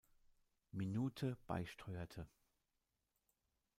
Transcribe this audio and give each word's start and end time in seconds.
Minute 0.71 1.37
beisteuerte. 1.45 2.27